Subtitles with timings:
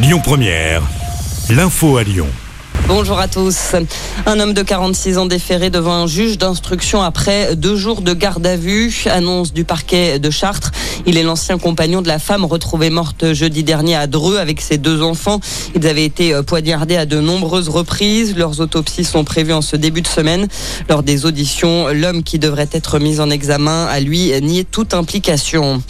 [0.00, 0.80] Lyon Première,
[1.50, 2.28] l'info à Lyon.
[2.86, 3.74] Bonjour à tous.
[4.26, 8.46] Un homme de 46 ans déféré devant un juge d'instruction après deux jours de garde
[8.46, 10.70] à vue, annonce du parquet de Chartres.
[11.04, 14.78] Il est l'ancien compagnon de la femme retrouvée morte jeudi dernier à Dreux avec ses
[14.78, 15.40] deux enfants.
[15.74, 18.36] Ils avaient été poignardés à de nombreuses reprises.
[18.36, 20.46] Leurs autopsies sont prévues en ce début de semaine.
[20.88, 25.82] Lors des auditions, l'homme qui devrait être mis en examen a lui nié toute implication.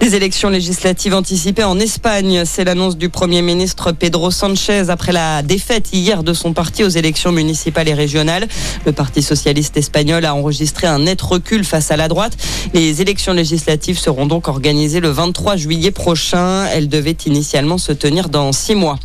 [0.00, 2.44] Des élections législatives anticipées en Espagne.
[2.44, 6.88] C'est l'annonce du Premier ministre Pedro Sanchez après la défaite hier de son parti aux
[6.88, 8.46] élections municipales et régionales.
[8.84, 12.36] Le Parti socialiste espagnol a enregistré un net recul face à la droite.
[12.74, 16.66] Les élections législatives seront donc organisées le 23 juillet prochain.
[16.66, 18.98] Elles devaient initialement se tenir dans six mois.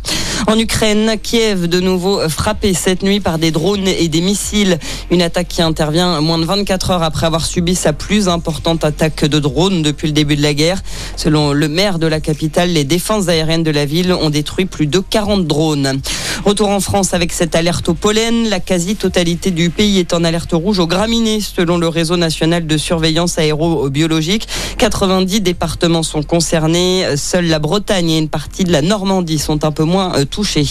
[0.48, 4.78] En Ukraine, Kiev de nouveau frappé cette nuit par des drones et des missiles.
[5.10, 9.24] Une attaque qui intervient moins de 24 heures après avoir subi sa plus importante attaque
[9.24, 10.82] de drones depuis le début de la guerre.
[11.16, 14.86] Selon le maire de la capitale, les défenses aériennes de la ville ont détruit plus
[14.86, 16.00] de 40 drones.
[16.44, 18.48] Retour en France avec cette alerte au pollen.
[18.48, 22.76] La quasi-totalité du pays est en alerte rouge aux graminées, selon le réseau national de
[22.76, 24.48] surveillance aérobiologique.
[24.78, 27.04] 90 départements sont concernés.
[27.16, 30.66] Seule la Bretagne et une partie de la Normandie sont un peu moins euh, touchés.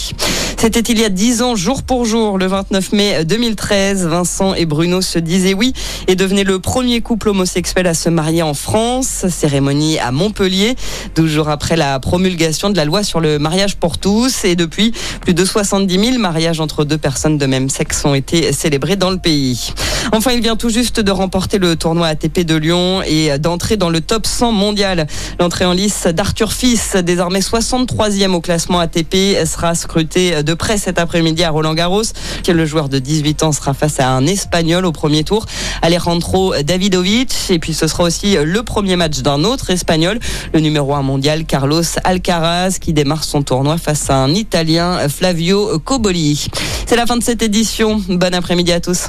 [0.62, 4.06] C'était il y a 10 ans, jour pour jour, le 29 mai 2013.
[4.06, 5.72] Vincent et Bruno se disaient oui
[6.06, 9.26] et devenaient le premier couple homosexuel à se marier en France.
[9.28, 10.76] Cérémonie à Montpellier,
[11.16, 14.44] 12 jours après la promulgation de la loi sur le mariage pour tous.
[14.44, 18.52] Et depuis, plus de 70 000 mariages entre deux personnes de même sexe ont été
[18.52, 19.72] célébrés dans le pays.
[20.14, 23.88] Enfin, il vient tout juste de remporter le tournoi ATP de Lyon et d'entrer dans
[23.88, 25.06] le top 100 mondial.
[25.40, 30.98] L'entrée en lice d'Arthur Fils, désormais 63e au classement ATP, sera scruté de près cet
[30.98, 32.02] après-midi à Roland Garros.
[32.46, 35.46] Le joueur de 18 ans sera face à un Espagnol au premier tour,
[35.80, 37.32] Alejandro Davidovic.
[37.48, 40.20] Et puis ce sera aussi le premier match d'un autre Espagnol,
[40.52, 45.78] le numéro 1 mondial Carlos Alcaraz, qui démarre son tournoi face à un Italien Flavio
[45.78, 46.48] Coboli.
[46.84, 47.98] C'est la fin de cette édition.
[48.10, 49.08] Bon après-midi à tous.